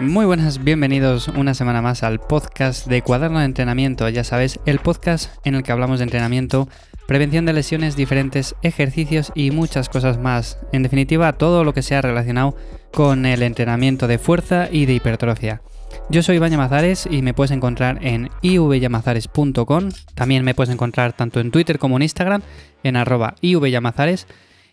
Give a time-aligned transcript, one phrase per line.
[0.00, 4.08] Muy buenas, bienvenidos una semana más al podcast de Cuaderno de Entrenamiento.
[4.08, 6.68] Ya sabes, el podcast en el que hablamos de entrenamiento,
[7.06, 10.58] prevención de lesiones, diferentes ejercicios y muchas cosas más.
[10.72, 12.56] En definitiva, todo lo que sea relacionado
[12.92, 15.62] con el entrenamiento de fuerza y de hipertrofia.
[16.10, 16.52] Yo soy Iván
[17.10, 19.88] y me puedes encontrar en ivyamazares.com.
[20.14, 22.42] También me puedes encontrar tanto en Twitter como en Instagram
[22.82, 24.26] en arroba ivyamazares.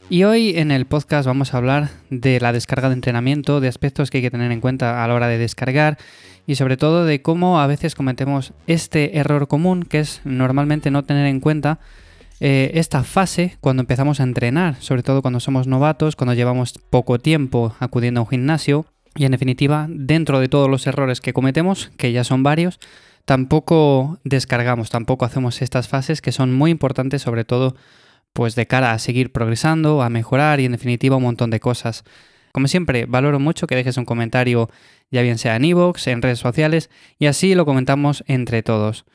[0.08, 4.12] Y hoy en el podcast vamos a hablar de la descarga de entrenamiento, de aspectos
[4.12, 5.98] que hay que tener en cuenta a la hora de descargar
[6.46, 11.04] y sobre todo de cómo a veces cometemos este error común que es normalmente no
[11.06, 11.80] tener en cuenta
[12.40, 17.18] eh, esta fase cuando empezamos a entrenar, sobre todo cuando somos novatos, cuando llevamos poco
[17.18, 18.86] tiempo acudiendo a un gimnasio.
[19.16, 22.80] Y en definitiva dentro de todos los errores que cometemos, que ya son varios,
[23.24, 27.76] tampoco descargamos, tampoco hacemos estas fases que son muy importantes sobre todo
[28.36, 32.04] pues de cara a seguir progresando, a mejorar y en definitiva un montón de cosas.
[32.52, 34.70] Como siempre, valoro mucho que dejes un comentario,
[35.10, 39.06] ya bien sea en iVoox, en redes sociales, y así lo comentamos entre todos.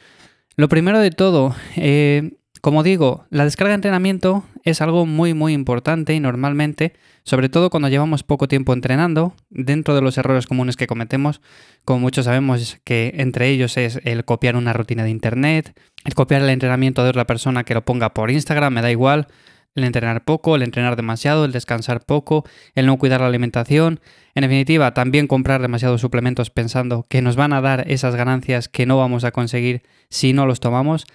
[0.56, 5.52] Lo primero de todo, eh, como digo, la descarga de entrenamiento es algo muy muy
[5.52, 6.92] importante y normalmente,
[7.24, 11.40] sobre todo cuando llevamos poco tiempo entrenando, dentro de los errores comunes que cometemos,
[11.84, 16.42] como muchos sabemos que entre ellos es el copiar una rutina de internet, el copiar
[16.42, 19.26] el entrenamiento de otra persona que lo ponga por Instagram, me da igual,
[19.74, 24.00] el entrenar poco, el entrenar demasiado, el descansar poco, el no cuidar la alimentación,
[24.34, 28.86] en definitiva, también comprar demasiados suplementos pensando que nos van a dar esas ganancias que
[28.86, 31.06] no vamos a conseguir si no los tomamos.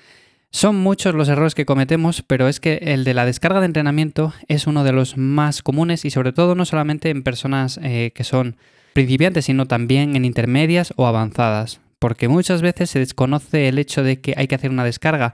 [0.55, 4.33] Son muchos los errores que cometemos, pero es que el de la descarga de entrenamiento
[4.47, 8.23] es uno de los más comunes y sobre todo no solamente en personas eh, que
[8.23, 8.55] son
[8.93, 14.21] principiantes, sino también en intermedias o avanzadas, porque muchas veces se desconoce el hecho de
[14.21, 15.33] que hay que hacer una descarga.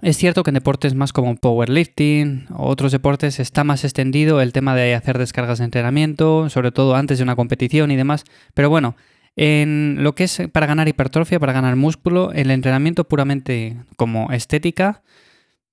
[0.00, 4.52] Es cierto que en deportes más como powerlifting o otros deportes está más extendido el
[4.52, 8.22] tema de hacer descargas de entrenamiento, sobre todo antes de una competición y demás,
[8.54, 8.94] pero bueno,
[9.36, 15.02] en lo que es para ganar hipertrofia, para ganar músculo, el entrenamiento puramente como estética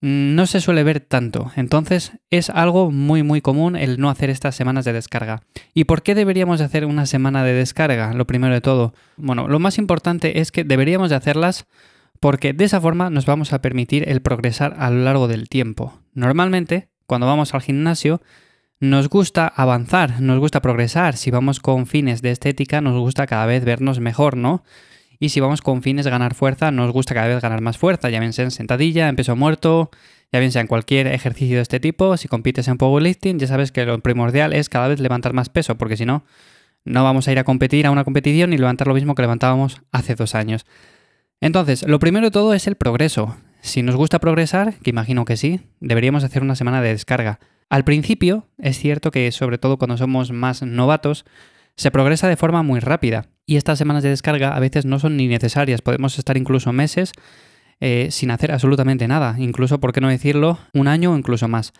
[0.01, 1.51] mm, no se suele ver tanto.
[1.55, 5.43] Entonces es algo muy muy común el no hacer estas semanas de descarga.
[5.73, 8.13] ¿Y por qué deberíamos de hacer una semana de descarga?
[8.13, 8.93] Lo primero de todo.
[9.15, 11.65] Bueno, lo más importante es que deberíamos de hacerlas
[12.19, 15.99] porque de esa forma nos vamos a permitir el progresar a lo largo del tiempo.
[16.13, 18.21] Normalmente, cuando vamos al gimnasio,
[18.79, 21.17] nos gusta avanzar, nos gusta progresar.
[21.17, 24.63] Si vamos con fines de estética, nos gusta cada vez vernos mejor, ¿no?
[25.19, 28.09] Y si vamos con fines de ganar fuerza, nos gusta cada vez ganar más fuerza,
[28.09, 29.89] ya bien sea en sentadilla, en peso muerto,
[30.33, 32.17] ya bien sea en cualquier ejercicio de este tipo.
[32.17, 35.77] Si compites en powerlifting, ya sabes que lo primordial es cada vez levantar más peso,
[35.77, 36.25] porque si no,
[36.83, 39.81] no vamos a ir a competir a una competición y levantar lo mismo que levantábamos
[39.91, 40.65] hace dos años.
[41.39, 43.37] Entonces, lo primero de todo es el progreso.
[43.61, 47.39] Si nos gusta progresar, que imagino que sí, deberíamos hacer una semana de descarga.
[47.69, 51.25] Al principio, es cierto que sobre todo cuando somos más novatos,
[51.75, 55.17] se progresa de forma muy rápida y estas semanas de descarga a veces no son
[55.17, 57.13] ni necesarias, podemos estar incluso meses
[57.79, 61.73] eh, sin hacer absolutamente nada, incluso, por qué no decirlo, un año o incluso más.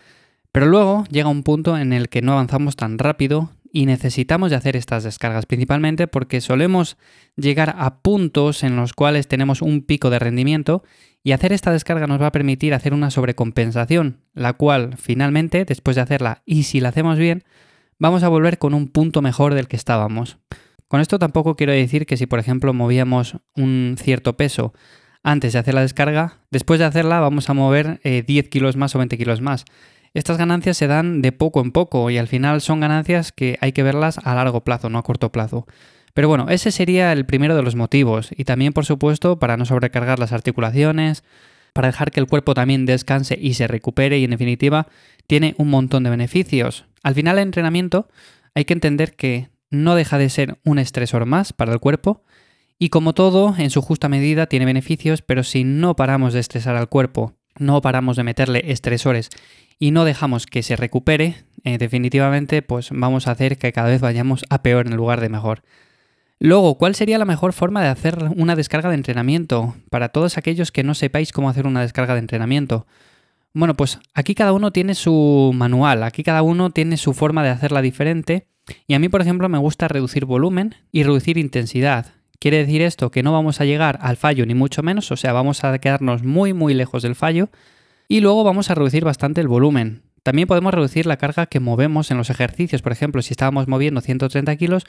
[0.52, 4.56] Pero luego llega un punto en el que no avanzamos tan rápido y necesitamos de
[4.56, 6.96] hacer estas descargas, principalmente porque solemos
[7.36, 10.84] llegar a puntos en los cuales tenemos un pico de rendimiento
[11.24, 15.96] y hacer esta descarga nos va a permitir hacer una sobrecompensación, la cual finalmente, después
[15.96, 17.44] de hacerla y si la hacemos bien,
[17.98, 20.36] vamos a volver con un punto mejor del que estábamos.
[20.86, 24.74] Con esto tampoco quiero decir que si por ejemplo movíamos un cierto peso
[25.22, 28.94] antes de hacer la descarga, después de hacerla vamos a mover 10 eh, kilos más
[28.94, 29.64] o 20 kilos más.
[30.12, 33.72] Estas ganancias se dan de poco en poco y al final son ganancias que hay
[33.72, 35.66] que verlas a largo plazo, no a corto plazo.
[36.14, 39.66] Pero bueno, ese sería el primero de los motivos y también por supuesto para no
[39.66, 41.24] sobrecargar las articulaciones,
[41.72, 44.86] para dejar que el cuerpo también descanse y se recupere y en definitiva
[45.26, 46.86] tiene un montón de beneficios.
[47.02, 48.08] Al final el entrenamiento
[48.54, 52.22] hay que entender que no deja de ser un estresor más para el cuerpo
[52.78, 56.76] y como todo, en su justa medida tiene beneficios, pero si no paramos de estresar
[56.76, 59.30] al cuerpo, no paramos de meterle estresores
[59.80, 64.00] y no dejamos que se recupere, eh, definitivamente pues vamos a hacer que cada vez
[64.00, 65.62] vayamos a peor en lugar de mejor.
[66.44, 69.76] Luego, ¿cuál sería la mejor forma de hacer una descarga de entrenamiento?
[69.88, 72.86] Para todos aquellos que no sepáis cómo hacer una descarga de entrenamiento.
[73.54, 77.48] Bueno, pues aquí cada uno tiene su manual, aquí cada uno tiene su forma de
[77.48, 78.46] hacerla diferente.
[78.86, 82.12] Y a mí, por ejemplo, me gusta reducir volumen y reducir intensidad.
[82.38, 85.32] Quiere decir esto que no vamos a llegar al fallo ni mucho menos, o sea,
[85.32, 87.48] vamos a quedarnos muy muy lejos del fallo,
[88.06, 90.02] y luego vamos a reducir bastante el volumen.
[90.22, 92.82] También podemos reducir la carga que movemos en los ejercicios.
[92.82, 94.84] Por ejemplo, si estábamos moviendo 130 kilos,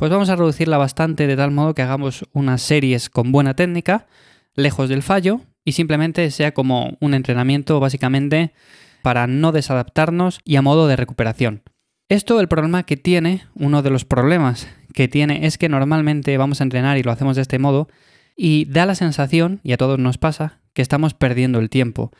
[0.00, 4.06] pues vamos a reducirla bastante de tal modo que hagamos unas series con buena técnica,
[4.54, 8.54] lejos del fallo, y simplemente sea como un entrenamiento básicamente
[9.02, 11.64] para no desadaptarnos y a modo de recuperación.
[12.08, 16.62] Esto el problema que tiene, uno de los problemas que tiene es que normalmente vamos
[16.62, 17.88] a entrenar y lo hacemos de este modo
[18.34, 22.10] y da la sensación, y a todos nos pasa, que estamos perdiendo el tiempo.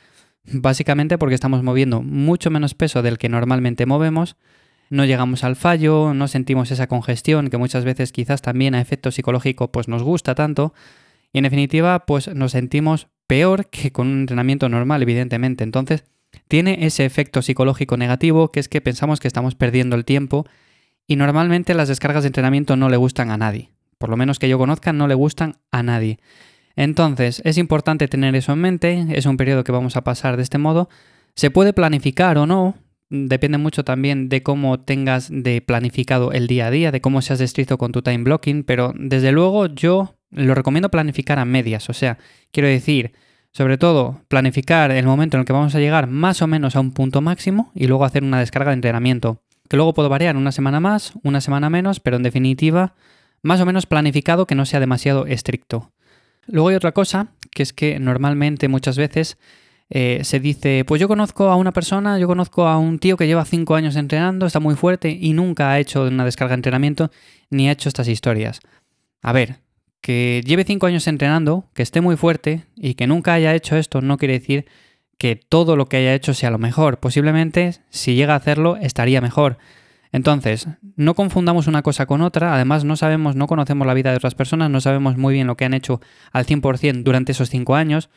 [0.45, 4.37] Básicamente porque estamos moviendo mucho menos peso del que normalmente movemos,
[4.91, 9.11] no llegamos al fallo, no sentimos esa congestión que muchas veces quizás también a efecto
[9.11, 10.75] psicológico pues nos gusta tanto
[11.33, 15.65] y en definitiva pues nos sentimos peor que con un entrenamiento normal evidentemente.
[15.65, 16.05] Entonces
[16.49, 20.45] tiene ese efecto psicológico negativo que es que pensamos que estamos perdiendo el tiempo
[21.07, 23.71] y normalmente las descargas de entrenamiento no le gustan a nadie.
[23.99, 26.19] Por lo menos que yo conozca no le gustan a nadie.
[26.77, 30.43] Entonces, es importante tener eso en mente, es un periodo que vamos a pasar de
[30.43, 30.89] este modo.
[31.35, 32.77] Se puede planificar o no,
[33.11, 37.41] depende mucho también de cómo tengas de planificado el día a día, de cómo seas
[37.41, 41.93] estricto con tu time blocking, pero desde luego yo lo recomiendo planificar a medias, o
[41.93, 42.19] sea,
[42.53, 43.13] quiero decir,
[43.53, 46.81] sobre todo, planificar el momento en el que vamos a llegar más o menos a
[46.81, 50.53] un punto máximo y luego hacer una descarga de entrenamiento, que luego puedo variar una
[50.53, 52.95] semana más, una semana menos, pero en definitiva,
[53.43, 55.91] más o menos planificado que no sea demasiado estricto.
[56.47, 59.37] Luego hay otra cosa, que es que normalmente muchas veces
[59.91, 63.27] eh, se dice, pues yo conozco a una persona, yo conozco a un tío que
[63.27, 67.11] lleva cinco años entrenando, está muy fuerte y nunca ha hecho una descarga de entrenamiento
[67.51, 68.61] ni ha hecho estas historias.
[69.21, 69.59] A ver,
[70.01, 74.01] que lleve cinco años entrenando, que esté muy fuerte y que nunca haya hecho esto
[74.01, 74.67] no quiere decir
[75.19, 77.01] que todo lo que haya hecho sea lo mejor.
[77.01, 79.59] Posiblemente si llega a hacerlo estaría mejor.
[80.13, 80.67] Entonces,
[80.97, 84.35] no confundamos una cosa con otra, además no sabemos, no conocemos la vida de otras
[84.35, 86.01] personas, no sabemos muy bien lo que han hecho
[86.33, 88.09] al 100% durante esos 5 años,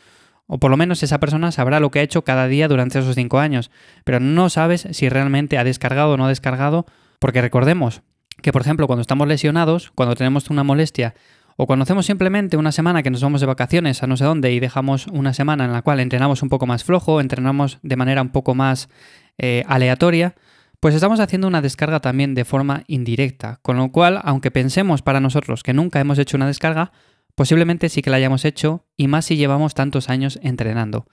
[0.47, 3.15] o por lo menos esa persona sabrá lo que ha hecho cada día durante esos
[3.15, 3.71] 5 años,
[4.03, 6.85] pero no sabes si realmente ha descargado o no ha descargado,
[7.19, 8.01] porque recordemos
[8.41, 11.13] que, por ejemplo, cuando estamos lesionados, cuando tenemos una molestia,
[11.55, 14.51] o cuando hacemos simplemente una semana que nos vamos de vacaciones a no sé dónde
[14.51, 18.21] y dejamos una semana en la cual entrenamos un poco más flojo, entrenamos de manera
[18.21, 18.89] un poco más
[19.37, 20.35] eh, aleatoria,
[20.79, 25.19] pues estamos haciendo una descarga también de forma indirecta, con lo cual, aunque pensemos para
[25.19, 26.91] nosotros que nunca hemos hecho una descarga,
[27.35, 31.07] posiblemente sí que la hayamos hecho y más si llevamos tantos años entrenando.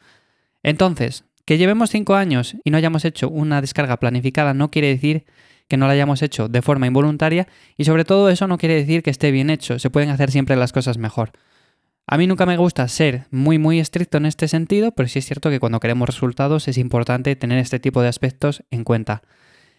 [0.62, 5.24] Entonces, que llevemos 5 años y no hayamos hecho una descarga planificada no quiere decir
[5.68, 7.46] que no la hayamos hecho de forma involuntaria
[7.76, 10.56] y sobre todo eso no quiere decir que esté bien hecho, se pueden hacer siempre
[10.56, 11.32] las cosas mejor.
[12.06, 15.26] A mí nunca me gusta ser muy muy estricto en este sentido, pero sí es
[15.26, 19.22] cierto que cuando queremos resultados es importante tener este tipo de aspectos en cuenta.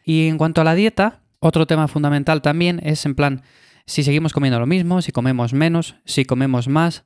[0.06, 3.44] Y en cuanto a la dieta, otro tema fundamental también es en plan,
[3.86, 7.06] si seguimos comiendo lo mismo, si comemos menos, si comemos más.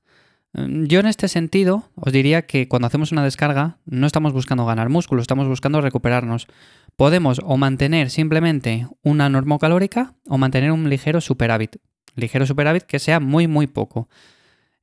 [0.53, 4.65] Mm, yo en este sentido os diría que cuando hacemos una descarga no estamos buscando
[4.65, 6.47] ganar músculo, estamos buscando recuperarnos.
[6.95, 11.77] Podemos o mantener simplemente una normocalórica o mantener un ligero superávit.
[12.15, 14.07] Ligero superávit que sea muy muy poco.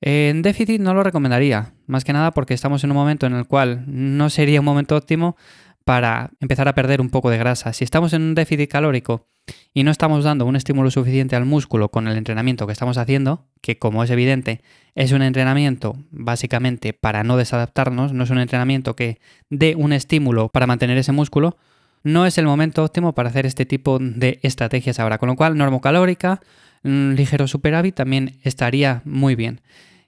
[0.03, 3.47] En déficit no lo recomendaría, más que nada porque estamos en un momento en el
[3.47, 5.37] cual no sería un momento óptimo
[5.85, 7.73] para empezar a perder un poco de grasa.
[7.73, 9.29] Si estamos en un déficit calórico
[9.75, 13.47] y no estamos dando un estímulo suficiente al músculo con el entrenamiento que estamos haciendo,
[13.61, 14.61] que como es evidente
[14.95, 19.19] es un entrenamiento básicamente para no desadaptarnos, no es un entrenamiento que
[19.49, 21.57] dé un estímulo para mantener ese músculo,
[22.05, 25.19] no es el momento óptimo para hacer este tipo de estrategias ahora.
[25.19, 26.41] Con lo cual, normocalórica,
[26.83, 29.61] un ligero superávit también estaría muy bien.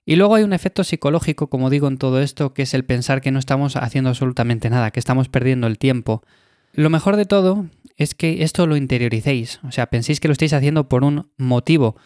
[0.04, 3.22] Y luego hay un efecto psicológico, como digo en todo esto, que es el pensar
[3.22, 6.22] que no estamos haciendo absolutamente nada, que estamos perdiendo el tiempo.
[6.72, 7.66] Lo mejor de todo
[7.96, 11.96] es que esto lo interioricéis, o sea, penséis que lo estáis haciendo por un motivo,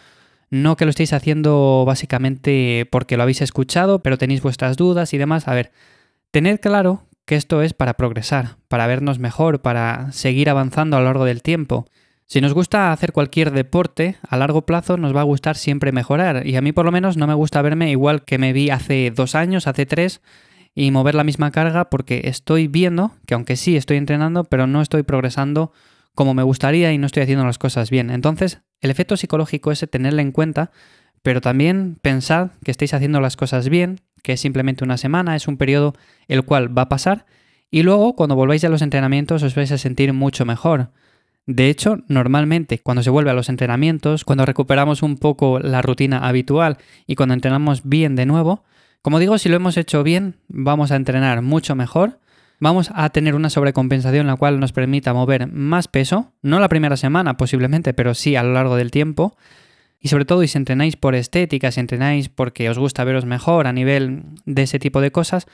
[0.51, 5.19] no que lo estéis haciendo básicamente porque lo habéis escuchado, pero tenéis vuestras dudas y
[5.19, 5.47] demás.
[5.47, 5.73] A ver,
[6.31, 11.07] tened claro que esto es para progresar, para vernos mejor, para seguir avanzando a lo
[11.07, 11.87] largo del tiempo.
[12.25, 16.47] Si nos gusta hacer cualquier deporte, a largo plazo nos va a gustar siempre mejorar.
[16.47, 19.11] Y a mí por lo menos no me gusta verme igual que me vi hace
[19.11, 20.21] dos años, hace tres,
[20.79, 24.81] y mover la misma carga porque estoy viendo que aunque sí estoy entrenando, pero no
[24.81, 25.73] estoy progresando
[26.15, 28.11] como me gustaría y no estoy haciendo las cosas bien.
[28.11, 30.71] Entonces, el efecto psicológico es tenerlo en cuenta,
[31.23, 35.49] pero también pensad que estáis haciendo las cosas bien, que es simplemente una semana, es
[35.49, 35.95] un periodo
[36.29, 37.27] el cual va a pasar,
[37.73, 40.93] y luego cuando volváis a los entrenamientos os vais a sentir mucho mejor.
[41.47, 46.19] De hecho, normalmente cuando se vuelve a los entrenamientos, cuando recuperamos un poco la rutina
[46.19, 48.63] habitual y cuando entrenamos bien de nuevo,
[49.09, 52.21] como digo, si lo hemos hecho bien, vamos a entrenar mucho mejor,
[52.61, 56.95] vamos a tener una sobrecompensación la cual nos permita mover más peso, no la primera
[56.99, 59.35] semana posiblemente, pero sí a lo largo del tiempo.
[59.99, 63.73] Y sobre todo, si entrenáis por estética, si entrenáis porque os gusta veros mejor a
[63.73, 65.47] nivel de ese tipo de cosas,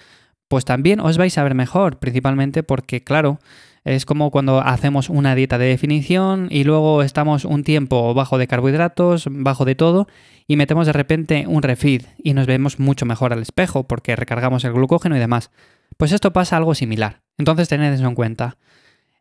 [0.48, 3.38] pues también os vais a ver mejor, principalmente porque, claro,
[3.84, 8.46] es como cuando hacemos una dieta de definición y luego estamos un tiempo bajo de
[8.46, 10.08] carbohidratos, bajo de todo,
[10.46, 14.64] y metemos de repente un refeed y nos vemos mucho mejor al espejo porque recargamos
[14.64, 15.50] el glucógeno y demás.
[15.98, 17.22] Pues esto pasa algo similar.
[17.36, 18.56] Entonces tened eso en cuenta.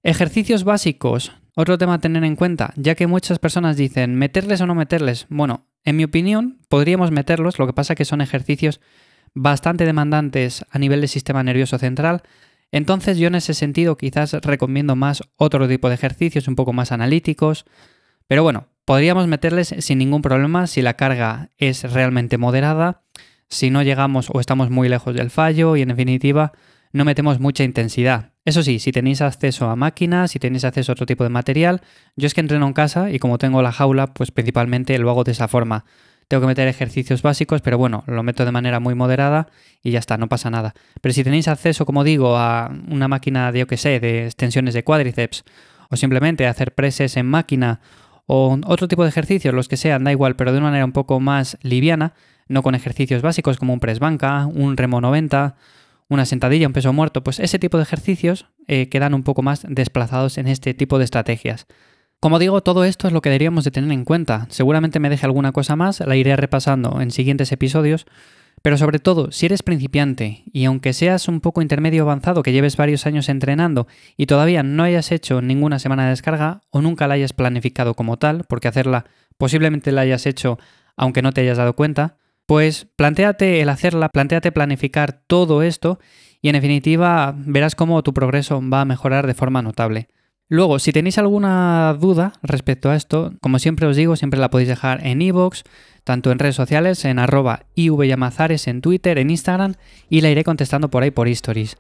[0.01, 1.33] Ejercicios básicos.
[1.55, 5.27] Otro tema a tener en cuenta, ya que muchas personas dicen meterles o no meterles.
[5.29, 8.81] Bueno, en mi opinión, podríamos meterlos, lo que pasa que son ejercicios
[9.33, 12.23] bastante demandantes a nivel del sistema nervioso central.
[12.71, 16.91] Entonces yo en ese sentido quizás recomiendo más otro tipo de ejercicios un poco más
[16.91, 17.65] analíticos.
[18.27, 23.03] Pero bueno, podríamos meterles sin ningún problema si la carga es realmente moderada,
[23.49, 26.53] si no llegamos o estamos muy lejos del fallo y en definitiva
[26.91, 28.31] no metemos mucha intensidad.
[28.45, 31.81] Eso sí, si tenéis acceso a máquinas, si tenéis acceso a otro tipo de material,
[32.15, 35.23] yo es que entreno en casa y como tengo la jaula, pues principalmente lo hago
[35.23, 35.85] de esa forma.
[36.33, 39.49] Tengo que meter ejercicios básicos, pero bueno, lo meto de manera muy moderada
[39.83, 40.73] y ya está, no pasa nada.
[40.99, 44.73] Pero si tenéis acceso, como digo, a una máquina de, yo que sé, de extensiones
[44.73, 45.43] de cuádriceps,
[45.91, 47.81] o simplemente hacer preses en máquina,
[48.25, 50.91] o otro tipo de ejercicios, los que sean, da igual, pero de una manera un
[50.91, 52.15] poco más liviana,
[52.47, 55.55] no con ejercicios básicos como un press banca, un remo 90,
[56.09, 59.67] una sentadilla, un peso muerto, pues ese tipo de ejercicios eh, quedan un poco más
[59.69, 61.67] desplazados en este tipo de estrategias.
[62.23, 64.47] Como digo, todo esto es lo que deberíamos de tener en cuenta.
[64.49, 68.05] Seguramente me deje alguna cosa más, la iré repasando en siguientes episodios,
[68.61, 72.77] pero sobre todo, si eres principiante y aunque seas un poco intermedio avanzado, que lleves
[72.77, 77.15] varios años entrenando y todavía no hayas hecho ninguna semana de descarga o nunca la
[77.15, 79.03] hayas planificado como tal, porque hacerla
[79.37, 80.59] posiblemente la hayas hecho
[80.95, 82.15] aunque no te hayas dado cuenta,
[82.45, 85.99] pues planteate el hacerla, planteate planificar todo esto
[86.41, 90.07] y en definitiva verás cómo tu progreso va a mejorar de forma notable.
[90.53, 94.69] Luego, si tenéis alguna duda respecto a esto, como siempre os digo, siempre la podéis
[94.69, 95.63] dejar en iVoox,
[96.03, 99.73] tanto en redes sociales, en arroba ivyamazares, en Twitter, en Instagram,
[100.11, 101.77] y la iré contestando por ahí por stories.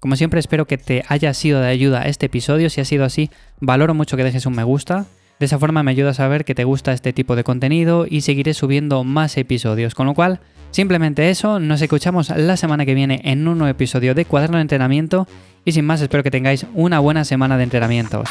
[0.00, 3.28] Como siempre espero que te haya sido de ayuda este episodio, si ha sido así,
[3.60, 5.04] valoro mucho que dejes un me gusta,
[5.38, 8.20] de esa forma me ayuda a saber que te gusta este tipo de contenido y
[8.20, 9.94] seguiré subiendo más episodios.
[9.94, 14.14] Con lo cual, simplemente eso, nos escuchamos la semana que viene en un nuevo episodio
[14.14, 15.26] de Cuaderno de Entrenamiento
[15.64, 18.28] y sin más espero que tengáis una buena semana de entrenamientos.